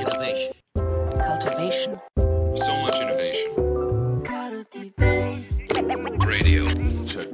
[0.00, 0.54] Innovation.
[1.20, 2.00] cultivation,
[2.54, 3.52] So much innovation.
[6.26, 6.64] Radio.
[7.06, 7.28] Check.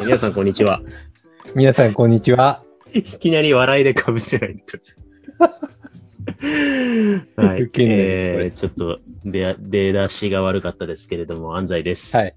[0.00, 0.80] 皆さん、こんにちは。
[1.54, 2.62] 皆さん、こんにちは。
[2.94, 4.98] いきなり笑いでかぶせないでください。
[7.46, 7.70] はい。
[7.74, 12.16] えー、ちょっと出、出だしが悪かったですけれども、安西です。
[12.16, 12.34] はい。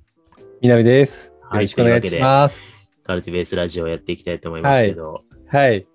[0.62, 1.28] 南です。
[1.28, 2.81] はい、よろしくお願いします。
[3.12, 5.86] カルティベースラジオをやっていきたいと思いますけど、はい。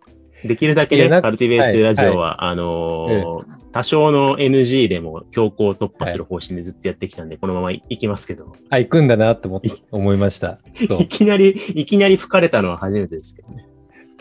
[0.45, 10.61] できるだけね、カルティベースラジオは、あのー多少の NG でも強行突破する方針でずっとやってきたんで、このままいきますけど、あ、行くんだなと思って思いました。
[10.75, 11.09] い。
[11.09, 13.67] きなり、いきなり吹かれたのは初めてですけどね。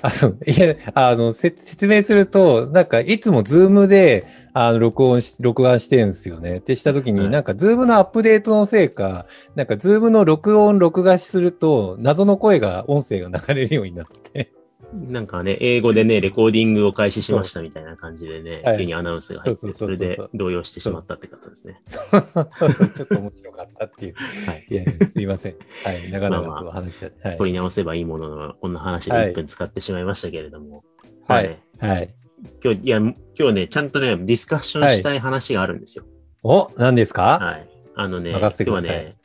[0.02, 6.58] あの、いや、あの、せ説明すると、なんか、いつもズームで、あの、録音し、録画してるんですよね。
[6.58, 14.55] ってしたときに、はいなんか、ズームのアップデートのせいか、なんか、ズームの録音、録画すると、謎の声が、音声が流れるようになって。
[14.96, 21.82] なんかね、英語でね、レコーディングを開始しましたみたいな感じでね、はい急にアナウンスが入って、それで動揺してしまったって方ですね。
[21.86, 24.16] ちょっと面白かったっていう。
[24.48, 24.66] はい。
[24.70, 25.56] いや、すいません。
[25.84, 26.12] はい。
[26.12, 27.28] 長々と話しちゃって。
[27.28, 30.84] はい取り直せばいいものの、こんな話ではい1分使ってしまいましたけれども。
[31.28, 31.60] はい。
[31.80, 32.14] はい。
[32.64, 36.06] 今日、いや、今日ね、ちゃんとね、ディスカッションしたい話があるんですよ。
[36.44, 37.40] お、何ですか？
[37.40, 37.70] はい。
[37.96, 39.16] あのね、今日はね、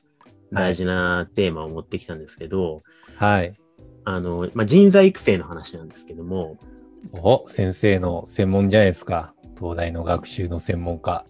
[0.53, 2.83] 大事なテーマを持ってきたんですけど、
[3.17, 3.53] はい。
[4.05, 6.57] あの、まあ、人材育成の話なんですけども、
[7.13, 9.35] お、先生の専門じゃないですか。
[9.59, 11.25] 東大の学習の専門家。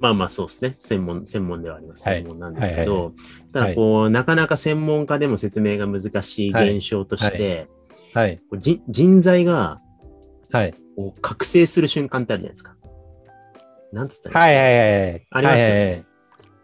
[0.00, 0.76] まあまあそうですね。
[0.78, 2.08] 専門、専門ではあります。
[2.08, 3.12] はい専門なんですけはいはいど、
[3.52, 7.68] ただこう、なかなか専門家でも説明が難しい現象として、
[8.14, 8.40] はい。
[8.88, 9.80] 人材が
[10.50, 10.74] はい。
[10.96, 12.76] こう覚醒する瞬間ってあるじゃないですか。
[13.92, 15.26] なんつったらはいいいはいはい。
[15.30, 16.04] ありますよねはいはいはい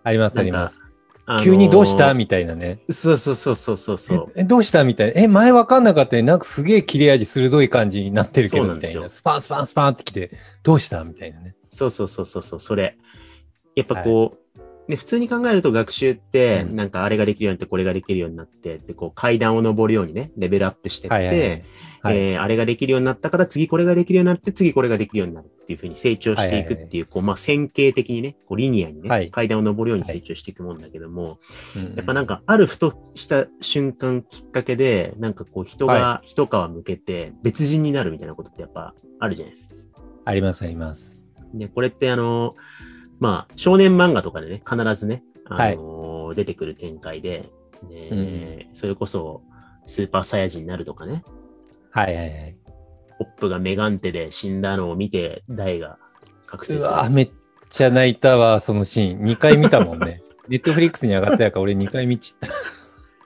[0.06, 0.83] ありますあります。
[1.26, 2.12] あのー急にどうした？
[2.14, 2.80] みたいなね。
[2.90, 4.26] そうそうそうそうそうそう。
[4.36, 4.84] え、えどうした？
[4.84, 5.20] みたいな。
[5.22, 6.22] え、前わかんなかったね。
[6.22, 9.08] なんかすげえ切れ味鋭い感じになってるけど、みたいな。
[9.08, 10.30] スパンスパンスパンってきて、
[10.62, 11.02] どうした？
[11.04, 11.54] みたいなね。
[11.72, 12.98] そうそうそうそうそう、それ。
[13.74, 14.38] やっぱこう、
[14.88, 16.76] ね、普通に考えると学習って、うん。
[16.76, 21.64] なんかあれができるようになって、これができるようになって、ってこう階段を登るようにね、レベルアップしてって、はいはいはい。
[22.02, 22.16] はい。
[22.18, 29.30] えーあれができるようになったから次これができるようになって次これができるようになるっていうふうに成長していくっていう、こう、まあ、線形的にね、こう、リニアにね、はい。
[29.30, 31.38] 階段を登るように成長していくもんだけども、
[31.74, 39.74] うんやっぱなんか、あるふとした瞬間きっかけで、なんかこう、人がは一皮向けて別人になるみたいなことってやっぱあるじゃないですか。
[40.26, 41.18] ありますあります。
[41.54, 42.54] で、これってあの、
[43.20, 47.50] まあ、少年漫画とかでね、必ずね、あの出てくる展開で、
[47.88, 49.42] ねそれこそ、
[49.86, 51.22] スーパーサイヤ人になるとかね、
[51.90, 52.56] はいはいはい。
[53.18, 55.98] ポップがメガンテで死んだのを見て、ダイが
[56.46, 56.84] 覚醒する。
[56.86, 57.30] うわめっ
[57.70, 59.20] ちゃ泣いたわ、そのシーン。
[59.20, 60.22] 2回見たもんね。
[60.48, 62.38] ネットフリックスに上がったやから俺2回見ちっ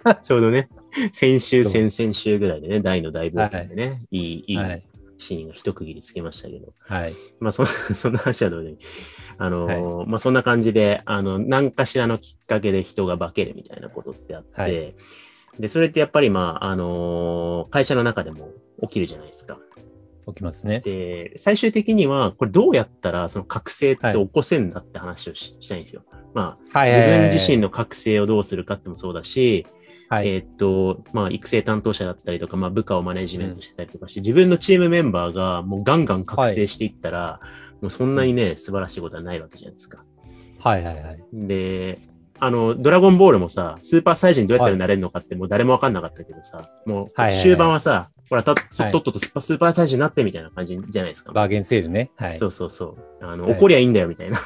[0.05, 0.15] た。
[0.23, 0.69] ちょうどね、
[1.13, 4.83] 先週、そう先々週ぐらいでね、大の大冒険でね、いい、いいはい。
[5.19, 7.15] シーンが一区切りつけましたけど、はい。
[7.41, 8.85] まあそ、そんな話はどうでもいい
[9.39, 14.95] あのーまあそんな感じで、あの、何かしらのきっかけで人が化けるみたいなことってあって、はい
[15.59, 18.51] で、それってやっぱりまあ、あのー会社の中でも
[18.83, 19.59] 起きるじゃないですか。
[20.27, 20.81] 起きますね。
[20.81, 26.03] で、最終的には、これどうやったらその覚醒って起こせんだって話をし,、したいんですよ。
[26.35, 29.67] まあ、はい自分自身の覚醒をどうするかってもそうだし、
[30.09, 30.29] はい。
[30.29, 37.41] えーっと、まあ、育成担当者だったりとか、まあ、部下をマネジメントしてたりとかして、自分のチームメンバーがもうガンガン覚醒していったら、
[37.81, 40.05] もうそんなにね、素晴らしいことはないわけじゃないですか。
[40.59, 41.19] はいはいはい。
[41.33, 42.01] で、
[42.41, 51.33] あの、ドラゴンボールもさ、スーパーサイヤ人どうやったらなれるのかってもう誰もわかんなかったけどさ、もうはいはいはい終盤はさ、ほら、たはいとっととスーパーサイヤ人になってみたいな感じじゃないですか。
[51.33, 52.11] バーゲンセールね。
[52.17, 52.39] はい。
[52.39, 53.25] そうそうそう。
[53.25, 54.39] あの、はい怒りゃいいんだよみたいな。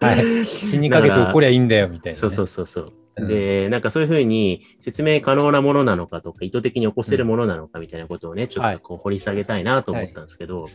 [0.00, 0.44] はい。
[0.44, 2.20] 死にかけて怒りゃいいんだよ、みたいな、ね。
[2.20, 2.84] そうそうそうそう。
[2.86, 10.66] うんで、なんかそういうふうに説明可能なものなのかとか、意図的に起こせるものなのかみたいなことをね、ちょっとこう掘り下げたいなと思ったんですけど、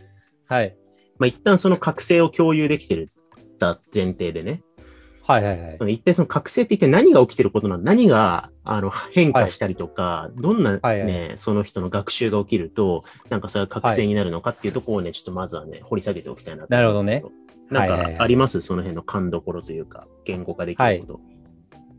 [0.45, 0.77] はい。
[1.19, 3.11] まあ一旦その覚醒を共有できてる
[3.59, 4.61] た前提でね、
[5.23, 5.93] はいはいはい。
[5.93, 7.83] 一体その覚醒って一体何が起きてることなの？
[7.83, 11.33] 何があの変化したりとか、どんなね、はいはい。
[11.37, 17.31] その人の学習が起きると、なんかそれが覚醒になるのかっていうところをね、ちょっとまずはね、掘り下げておきたいなと思うんですけど。
[17.69, 18.13] なはいはいはい。
[18.13, 18.61] んかあります？
[18.61, 21.19] その辺の勘どころというか、言語化できること。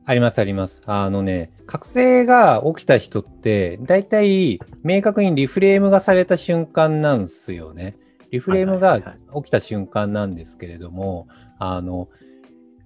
[0.07, 0.81] ありますあります。
[0.87, 7.99] あのね、覚醒が起きた人って、大体明確にリフレームがされた瞬間なんですよね。
[8.31, 11.29] リフレームが起きた瞬間なんですけれども、
[11.59, 12.09] あの、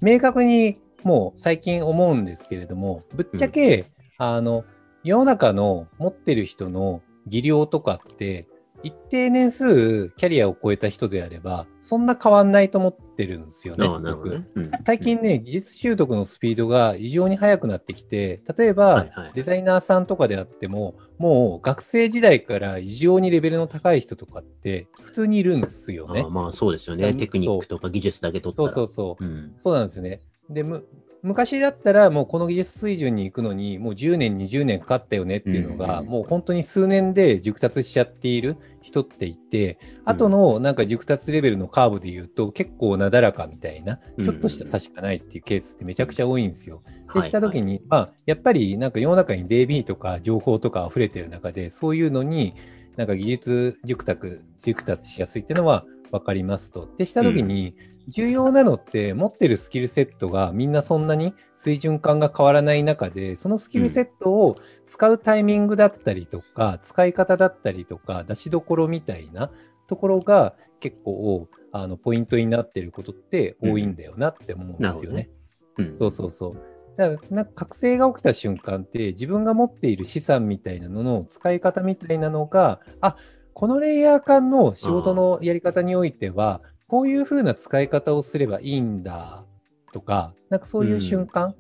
[0.01, 3.87] 明確にもう最近思うんですけれども、ぶっちゃけ、
[4.19, 4.65] あの、
[5.05, 8.47] 世の中の持ってる人の技量とかって、
[8.83, 13.87] 一定年数キャリアを超えた人であれば、そんな変わんないと思ってるんですよね。
[13.87, 14.47] ああ、なるほどね。
[14.55, 26.31] うん最近ね、技術習得のスピードが異常に速くなってきて、例えば、デザイナーさんとかであっても、もう学生時代から異常にレベルの高い人とかって普通にいるんですよねああ。
[26.31, 27.09] まあそうですよね。
[27.09, 28.73] うんテクニックとか技術だけ取ったそうら。
[28.73, 29.25] そうそう。
[29.25, 29.55] うん。
[29.59, 30.23] そうなんですね。
[30.51, 30.85] で、む
[31.23, 46.83] 昔だったらもうこの技術水準に行くのにもう10年、20年かかったよねっていうのが、うんもう本当に数年で熟達しちゃっている人っていて、後のなんか熟達レベルのカーブで言うと結構なだらかみたいな、ちょっとした差しかないっていうケースってめちゃくちゃ多いんですよ。
[47.15, 52.55] でした時に、に、まあ、やっぱりなんか世の中に DB とか情報とか溢れてる中で、そういうのに
[52.97, 56.89] なんか技術熟達、熟達しやすいっていうのは分かりますと。
[56.99, 57.75] でした時に、
[58.07, 69.51] 重要なのって持ってるスキルセットがみんなそんなに水準感が変わらない中で、そのスキルセットを使うタイミングだったりとか、使い方だったりとか、出しどころみたいな
[69.89, 75.31] ところが結構あのポイントになってることって多いんだよなって思うんですよね。
[75.79, 76.57] うんそうそうそう。
[76.97, 83.17] だからなんか覚醒が起きた瞬間って自分が持っている資産みたいなのの使い方みたいなのがあ
[83.55, 89.45] このレイヤー間の仕事のやり方においてはこういう風な使い方をすればいいんだ
[89.93, 91.55] とかなんかそういう瞬間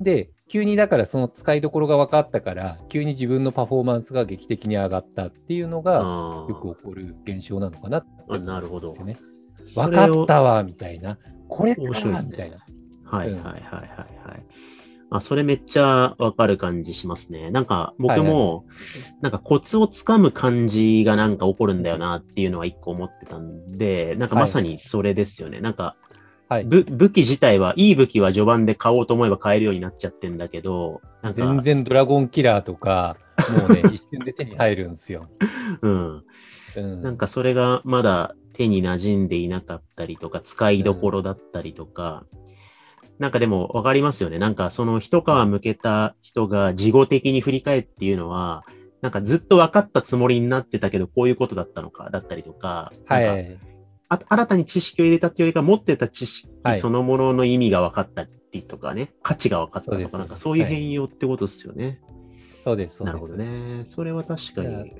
[0.00, 9.18] で、急にだからその使いどころが分かったから急に自分のパフォーマンスが劇的に上がったっていうのがあよく起こる現象なのかなって思あなるほどうんですよね。
[9.64, 11.18] そ分かったわみたいな。
[11.48, 12.58] これかみたいな。
[12.66, 13.08] うん。
[13.08, 14.42] はいはいはいはいはい。
[15.10, 17.50] あ、それめっちゃわかる感じしますね。
[17.50, 18.64] なんか僕も、
[19.20, 25.60] なんかコツをつかむ感じがなんか起こるんだよなっていうのは一個思ってたんで、なんかまさにそれですよね。
[25.60, 25.96] なんか
[26.48, 31.00] はい、武武器自体は、いい武器は序盤で買おうと思えば買えるようになっちゃってんだけど、
[31.32, 33.16] 全然ドラゴンキラーとか、
[33.58, 35.28] もうね、 一瞬で手に入るんですよ。
[35.80, 36.22] うん。
[36.76, 42.24] うん、なんかそれがまだ手に馴染んでいなかったりとか、使いどころだったりとか、
[43.18, 44.38] なんかでもわかりますよね。
[44.38, 48.64] なんかその一皮向けた人が事後的に振り返っていうのは、
[49.02, 53.58] なんかずっと分かったつもりになってたけど、こういうことだったのか、だったりとか、なんかはい。
[54.08, 62.00] あ新たに知識を入れたっていうよりか、持ってた知識はいそのものの意味が分かったりとかね、価値が分かったとか、なんかそういうはい変容ってことですよね。
[62.60, 63.36] そうです、そうなるほです。
[63.36, 63.84] どね。
[63.84, 64.94] それは確かに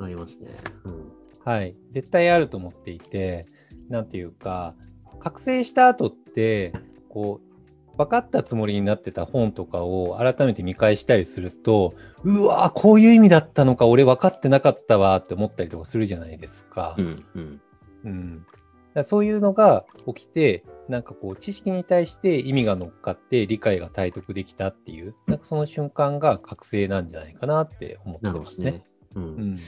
[0.00, 0.50] ありますね。
[0.84, 1.12] うん。
[1.44, 1.74] はい。
[1.90, 3.46] 絶対あると思っていて、
[3.88, 4.74] なんていうか、
[5.18, 6.72] 覚醒した後って、
[7.08, 7.49] こう、
[8.00, 11.94] 分かったつもりになってた本とかを改めて見返したりすると、
[12.24, 16.94] うわこういう意味だったのか、俺分かってなかったわって思ったりとかするじゃないですか。
[16.96, 17.60] うん、うん。
[18.04, 18.46] うん、
[18.94, 28.70] だそういうのが起きて、なんかこう、知識に対して意味が乗っかって理解が体得できたっていう、なんかその瞬間が覚醒なんじゃないかなって思ってますね。
[28.70, 28.84] ね。
[29.14, 29.58] うんうん、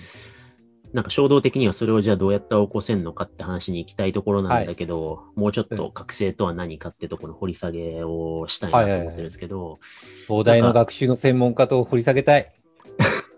[0.93, 9.79] なんか衝動的にはそれをじゃあどうやったら起こせんのかって話に行きたいところなんだけど、もうちょっと覚醒とは何かってところの掘り下げをしたいなと思ってるんですけど、
[10.29, 12.53] 東大の学習の専門家と掘り下げたい。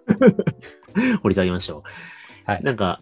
[1.22, 1.84] 掘り下げましょ
[2.46, 2.50] う。
[2.50, 2.62] はい。
[2.62, 3.00] なんか、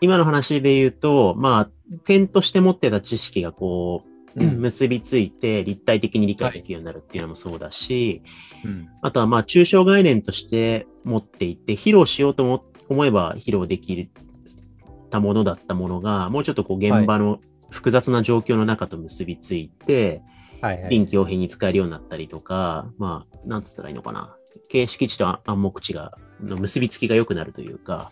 [0.00, 1.70] 今の話で言うと、まあ、
[2.04, 8.22] 点として持ってた知識がこう、うん結びついて立体的に理解できるようになるっていうのもそうだし、
[8.64, 12.56] うんあとはまあ、抽象概念として持っていて、披露しようと思
[12.88, 14.10] 思えば披露でき
[15.10, 17.40] たものだったものが、もうちょっとこう現場の
[17.70, 20.22] 複雑な状況の中と結びついて、
[20.60, 20.90] はいはい。
[20.90, 24.34] 臨機応変に使えるようになったりとか、まあ、なんつったらいいのかな。
[24.68, 28.10] 形式値と暗黙値が、の結びつきが良くなるというか、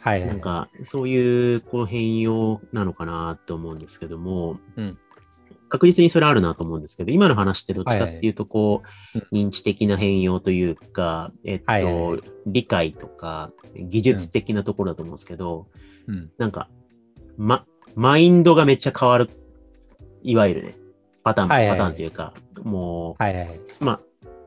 [0.00, 0.28] はいはい。
[0.28, 4.98] なんか、そういう、この変容なのかなと思うんですけども、うん
[5.72, 15.68] 確実にそれあるなと思うんですけど、今の話ってどっちかっていうと、こう、はい認知的な変容というか、えっと、はいはいはい理解とか、技術的なところだと思うんですけど、
[16.08, 16.68] うんなんか、
[17.38, 17.64] ま、
[17.94, 19.30] マインドがめっちゃ変わる、
[20.22, 20.76] いわゆるね、
[21.24, 23.56] パターン、はいはいはいパターンというか、もはいはい。
[23.80, 24.00] う、まあ、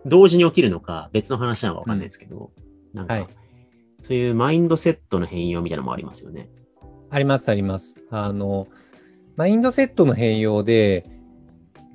[0.05, 2.51] 同時に起きるのか、別の話なのかわかんないですけど、
[2.93, 3.27] なんか、はい
[4.01, 6.47] そういうマインドセットの変容みたいなのもありますよね。
[7.09, 7.95] ありますあります。
[8.11, 8.67] あの、
[9.35, 11.05] マインドセットの変容で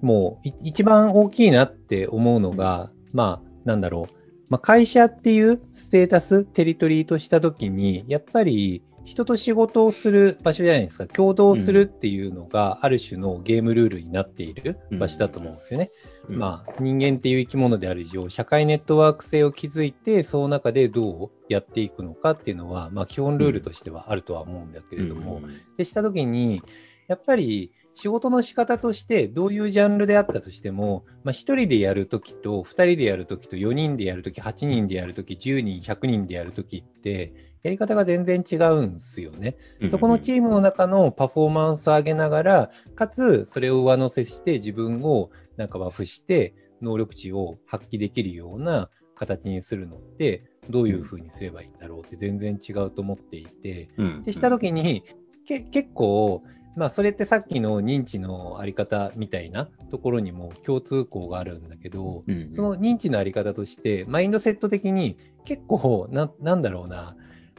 [0.01, 4.15] もうい一番大きいなって思うのが、まあ、なんだろう。
[4.49, 11.07] まあ、会社っていうステータス、テリトリーとしたときに、やっぱり人と仕事をする場所じゃないですか。
[11.07, 15.91] 共同するっていうのが、ある種のゲームルールになっている場所だと思うんですよね。
[16.29, 16.39] うん。
[16.39, 25.51] まあ、人間っていう生き物である以上、社会ネットワーク性を築いて、その中でどうやっていくのかっていうのは、まあ、基本ルールとしてはあるとは思うんだけれども、うん。
[25.77, 26.63] でしたときに、
[27.11, 39.57] やっぱり仕事の仕方としてどういうジャンルであったとしても、まあ、1人でやるときと2人でやるときと4人でやるとき8人でやるとき10人100人でやるときってやり方が全然違うんですよね。
[39.91, 54.23] そこのチームの中のパフォーマンスを上げながらかつそれを上乗せして自分をなんかバフして能力値を発揮できるような形にするのってどういうふうにすればいいんだろうって全然違うと思っていて、うん。
[54.23, 55.03] でした時に
[55.45, 56.45] け結構
[56.77, 67.17] まあそれってさっきの認知のあり方みたいなところにも共通項があるんだけど、うんうんその認知のあり方としてマインドセット的に結構ななんだろうな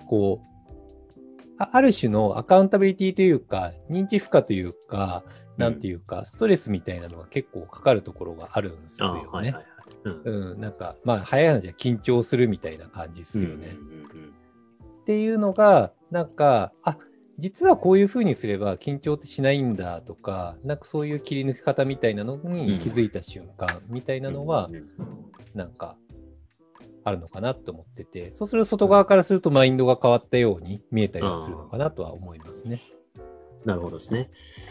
[0.07, 0.71] こう
[1.57, 5.23] あある種のアカウンタビリティというか認知負荷というか
[5.57, 9.27] なんていうか、ストレスみたいなのが結構かかるところがあるんですあよね。
[9.27, 9.65] はいはいはい。
[10.03, 13.75] うんうん、なんかまあ早い話は緊張するみたいな感じですよね。
[13.79, 14.33] うんうんうん
[15.01, 16.95] っていうのがなんかあ
[17.41, 24.85] 実はこういうふうにすれば緊張ってしないんだとかなんかそういう切り抜き方みたいなのに気づいた瞬間みたいなのはうんうん
[25.55, 25.97] なんか
[27.03, 32.79] あるのかなと思っててそうすると外側からするとマインドが変わったように見えたりはするのかなとは思いますね。
[33.65, 34.29] なるほどですね。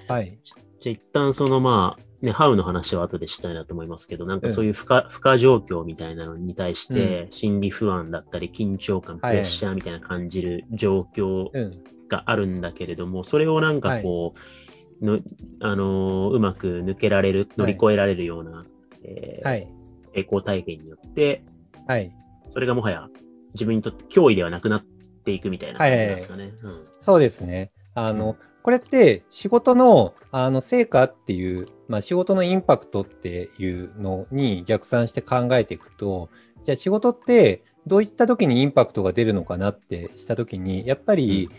[0.09, 0.39] はい。
[0.45, 11.85] じゃあ一旦そのまあ、ね、ハウの話は後でしたいなと思いますけど、なんかそういう負荷、負荷状況みたいなのに対して、心理不安だったり、緊張感、プはいレッシャーみたいな感じる状況うん。
[12.11, 14.35] があるんだけれども、それをなんかこ
[15.01, 15.19] う、の
[15.61, 18.67] あのーうまく抜けられる、乗り越えられるような、
[19.03, 19.69] えーはい。
[20.15, 21.43] 成功体験によって、
[21.87, 22.13] はい。
[22.49, 23.09] それがもはや
[23.55, 24.83] 自分にとって脅威ではなくなっ
[25.25, 26.53] ていくみたいな感じなんですかね。
[26.63, 27.71] うんそうですね。
[27.95, 36.29] あの、これって仕事のあの成果っていう、まあ、仕事のインパクトっていうのに逆算して考えていくと、
[36.63, 41.51] じゃあ仕事ってどういった時にインパクトが出るのかなってした時に、やっぱり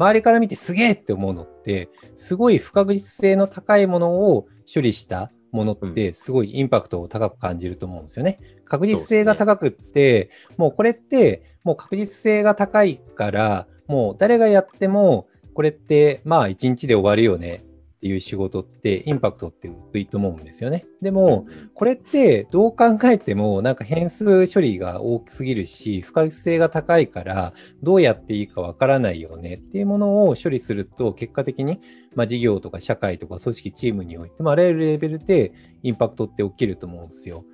[0.00, 8.38] 周りから見てすげえって思うのって、すごい不確実性の高いものを処理したものって、すごいインパクトを高く感じると思うんですよね。
[8.64, 17.62] 確実性が高くって、もうこれって、もう確実性が高いから、もう誰がやっても、これってまあ一日で終わるよね
[18.00, 20.86] っていう仕事ってインパクトって薄いと思うんですよね。
[21.02, 27.52] でも、これってどう考えてもなんか変数処理が大きすぎるし不確実性が高いから
[27.82, 29.56] どうやっていいかわからないよね。
[29.56, 31.78] っていうものを処理すると結果的に、
[32.14, 35.52] まあ、事業とか社会とか組織チームにおいてもあらゆるレベルで
[35.82, 37.44] インパクトって起きると思うんですよ。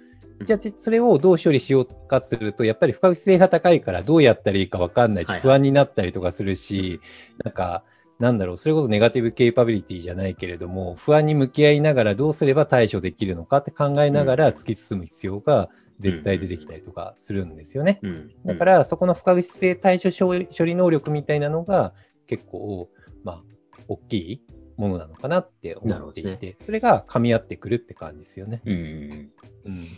[0.44, 7.00] じゃあそれをどう処理しようかするとやっぱり不確実性が高いからどうやったらいいかわかんないし不安になったりとかするし
[7.42, 7.82] なんか
[8.18, 15.68] なんだろう、それこそネガティブケイパビリティじゃないけれども、不安に向き合いながらどうすれば対処できるのかって考えながら突き進む必要が
[16.00, 18.00] 絶対出てきたりとかするんですよね。
[18.02, 21.92] うんだから、そこの不確実性対処処理能力みたいなのが
[22.26, 22.88] 結構、
[23.24, 23.42] まあ、
[23.88, 24.42] 大きい
[24.76, 28.62] ものなのかなって思っていて、それが噛み合ってくるって感じですよね。
[28.64, 29.30] うんうん
[29.66, 29.88] うん。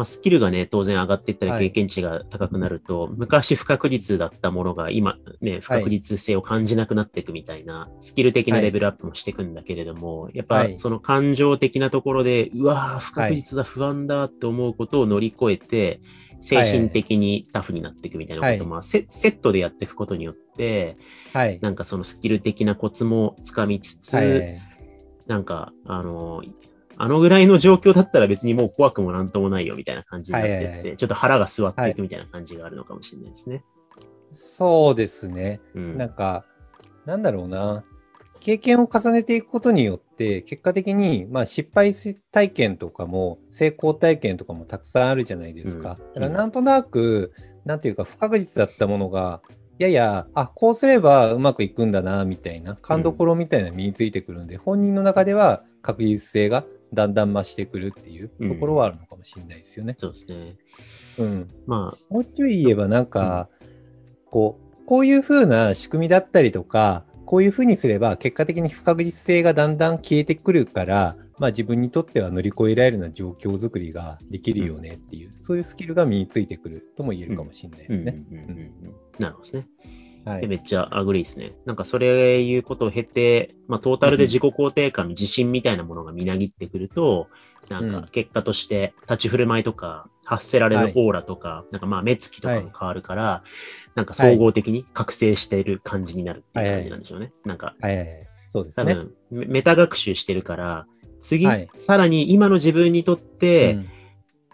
[0.00, 1.64] まあ、スキルがね、当然上がっていったり、はい。
[1.64, 10.78] 経験値が高くなると、昔不確実だったものが今、ね、不確実性を感じなくなっていくみたいな、スキル的なレベルアップもしていくんだけれども、やっぱはい。
[10.78, 16.00] その感情的なところで、うわー、不確実だ、不安だって思うことを乗り越えて、
[16.40, 18.66] 精神的にタフになっていくみたいなことを、はい。
[18.66, 20.96] まあセ、セットでやっていくことによって、
[21.34, 21.58] はい。
[21.60, 24.62] なんかそのスキル的なコツもつかみつつ、はい。
[25.26, 26.42] なんか、あの、
[27.02, 33.64] あのぐらいの状況だったら別にもう怖くもなんともないよみたいな感じになってって、はいはいはいちょっと腹が座っていくみたいな感じがあるのかもしれないですね。
[34.34, 35.62] そうですね。
[35.74, 35.96] うん。
[35.96, 36.44] なんか、
[37.06, 37.84] なんだろうな。
[38.38, 45.96] 経験を重ねていくことによって、結果的に、まあ、失敗体験とかも、成功体験とかもたくさんあるじゃないですか。
[45.98, 47.32] うんだから、なんとなく、
[47.64, 49.40] なんていうか、不確実だったものが、
[49.78, 59.94] やや、あ、こうすればうまくいくんだな、みたいな、勘どころみたいなの身についてくるんで、本人の中では確実性がだんだん増してくるっていうところはあるのかもしれないですよね。
[59.96, 60.56] そうですね。
[61.18, 61.48] うん。
[61.66, 63.48] まあ、もうちょい言えばなんか、
[64.30, 78.24] こう、こういう風な仕組みだったりとか、こういう風にすれば結果的に不確実性がだんだん消えてくるから、まあ自分にとっては乗り越えられるような状況づくりができるよねっていう、そういうスキルが身についてくるとも言えるかもしれないですね。
[78.30, 79.66] うんうんうんうんなるほどですね。
[80.24, 80.40] はい。
[80.42, 81.52] でめっちゃ agree ですね。
[81.66, 87.28] なんかそれいうことを経て、まあトータルで自己肯定感、自信みたいなものがみなぎってくると、
[87.68, 93.42] なんうんか結果として立ち振る舞いとか発せられるオーラとか、なんかまあ目つきとかも変わるから、
[93.94, 97.32] なんか総合的に覚醒している感じになるっていう感じなんでしょうね。
[97.44, 98.26] なんかはいはいはい。
[98.48, 98.92] そうですね。
[98.92, 100.86] 多分、メメタ学習してるから、
[101.20, 103.88] 次、はいさらに今の自分にとって、うん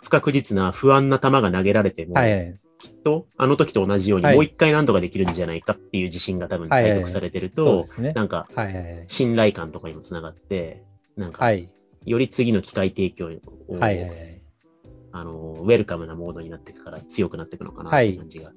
[0.06, 2.60] 不確実な不安な球が投げられても、はいはい。
[2.78, 7.84] きっと、あの時と同じように、はいもう一回何とかできるんじゃないかっていう自信が多分はいはいはい体得されてると。
[8.14, 9.04] なんか、はいはいはい。
[9.08, 10.82] 信頼感とかにもつながって、
[11.16, 11.68] なんか、はい。
[12.04, 13.26] より次の機械提供
[13.68, 14.42] を、はいはいはい。
[15.12, 18.54] あの、ウェルカムなモードになっていくから強くなっていくのかなっていう感じがし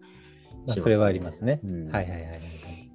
[0.68, 1.62] まあ、それはありますね。
[1.64, 2.42] うんはいはいはい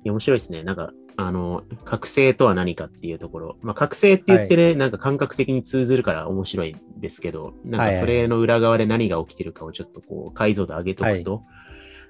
[0.05, 0.63] 面白いですね。
[0.63, 3.57] なんか、あの、覚醒とは何かっていうところ。
[3.63, 11.43] まあ、覚醒って言ってね、なんか感覚的に通ずるから面白いんですけど、なんかそれの裏側で何が起きてるかをちょっとこう、解像度上げとくと、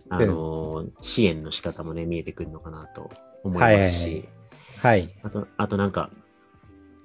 [0.08, 3.11] あの、支援の仕方もね、見えてくるのかなと
[3.42, 4.28] 思いますし、はいはい
[4.84, 5.08] はい。
[5.23, 6.11] あと、あとなんか、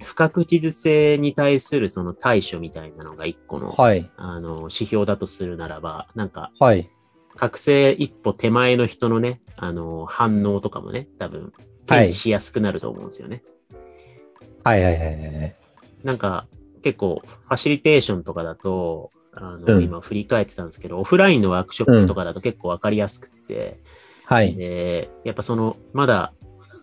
[0.04, 4.10] 不確実性に対するその対処みたいなのが一個の、はい。
[4.18, 6.90] あの、指標だとするならば、なんか、はい。
[7.36, 11.54] 覚醒一歩手前の人のね、あの、反応とかもね、多分、
[11.90, 13.44] はい検知しやすくなると思うんですよね。
[14.64, 15.56] はいはいはいはい。
[16.04, 16.48] なんか、
[16.82, 23.80] 結構、ファシリテーションとかだと、あの、うん今振り返ってたんですけど、オフラインのワークショップとかだと結構わかりやすくて、
[24.26, 24.56] はい。
[24.56, 26.34] で、やっぱその、まだ、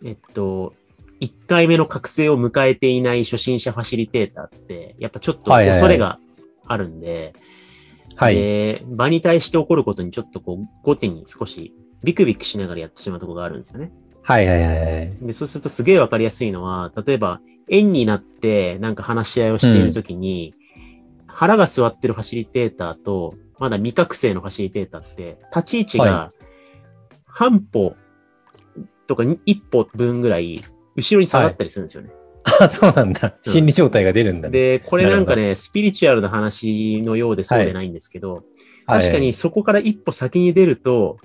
[0.05, 0.75] えっと、
[1.21, 6.19] 1回目の覚醒を迎えていない初心者ファシリテーターって、やっぱちょっとはいはいはい恐れが
[6.67, 7.35] あるんで、
[8.17, 8.35] はい。
[8.35, 13.93] で、場に対して起こることにちょっとこう、後手に少しビクビクしながらやってしまうところがあるんですよね。
[14.27, 15.15] はいはいはいはい。
[15.15, 20.53] で、そうするとすげえわかりやすいのは、例えば、円になってなんか話し合いをしているときに、
[21.29, 26.33] 腹が座ってるファシリテーターと、まだ未覚醒のファシリテーターって、立ち位置が、
[27.25, 27.95] 半歩
[29.07, 30.61] とかに一歩分ぐらい、
[30.97, 32.11] 後ろに下がったりするんですよね。
[32.61, 33.33] あ、そうなんだ。
[33.47, 34.53] うん心理状態が出るんだね。
[34.53, 38.43] で、これなんかね、スピリチュアルな話のようでそうでないんですけど、はい
[38.89, 41.19] 確かに、そこから一歩先に出ると、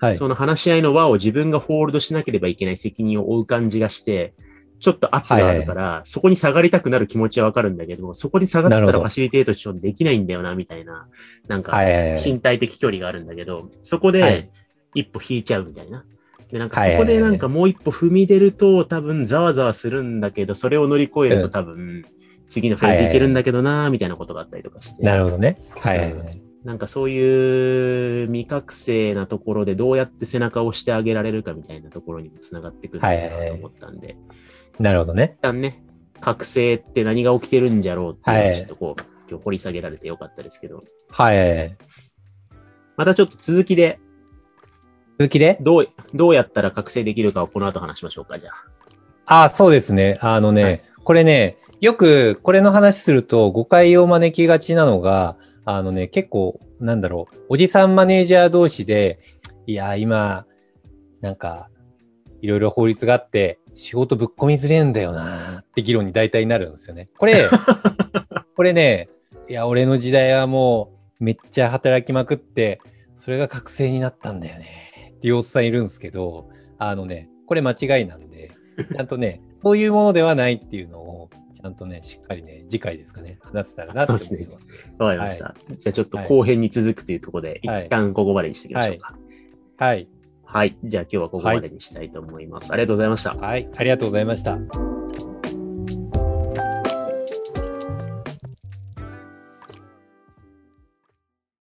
[0.00, 0.16] はい。
[0.16, 4.34] その話し合いの輪を自分がホールドしなければいけない責任を負う感じがして、
[4.80, 11.08] ちょっと圧があるから、そこに下がりたくなる気持ちはわかるんだけど、そこに下がってたらファシリテートションできないんだよな、みたいな、
[11.48, 12.24] なんか、はいはいはい。
[12.24, 14.50] 身体的距離があるんだけど、そこはで
[14.94, 16.04] い一歩引いちゃうみたいな。
[16.50, 22.04] で、なんかはいはいはいそこでなんかもう一歩踏み出ると多分ざわざわするんだけど、それを乗り越えるとうん多分
[22.48, 25.02] 次のフェーズいけるんだけどな、みたいなことがあったりとかして。
[25.02, 25.58] なるほどね。
[25.76, 26.47] はいはいはい。
[26.64, 33.08] なんかそういう未覚醒なところでどうやって背中を押してあげられるかみたいなところにもつながってくるな
[33.48, 34.16] と思ったんで、
[34.78, 35.36] なるほどね。
[35.38, 35.82] 一旦ね、
[36.20, 41.76] 覚醒って何が起きてるんじゃろうっていちょっとこう、今日掘り下げられてよかったですけど、はいはいはい。
[42.96, 44.00] またちょっと続きで
[45.18, 45.58] 続きで？
[45.60, 48.50] どう、どうやったら覚醒できるかをこの後話しましょうか、じゃ
[49.26, 49.40] あ。
[49.40, 50.18] ああ、そうですね。
[50.22, 55.36] あのね、はいこれね、よくこれの話すると誤解を招きがちなのが、
[55.70, 59.18] あのね、結構、なんだろう、おじさんマネージャー同士で、
[59.66, 60.46] いや、今、
[61.20, 61.68] なんか、
[62.40, 67.10] いろいろ法律があって、仕事ぶっ込みづれえんだよなって議論に大体なるんですよね。
[67.18, 67.44] これ、
[68.56, 69.10] これね、
[69.46, 72.80] いや、俺の時代はもう、めっちゃ働きまくって、
[73.14, 75.12] それが覚醒になったんだよね。
[75.18, 78.52] っていうおっさんいるんですけど、あのね、これ間違いなんで、
[78.90, 81.28] ちゃんとね、そういうものではないっていうのを、
[81.60, 84.28] ちゃんとね、しっかりね、次回ですかね、話せたらなって思います。
[84.28, 84.58] そうです
[84.98, 85.56] わかりました。
[85.68, 89.16] じゃあちょっとはい後編に続くというところで、はい一旦ここまでにしておきましょうか。
[89.78, 90.08] はい。
[90.44, 90.78] はい。
[90.84, 92.72] じゃあ今日はここまでにしたいと思います。
[92.72, 93.34] ありがとうございました。
[93.34, 93.68] はい。
[93.76, 95.27] ありがとうございました。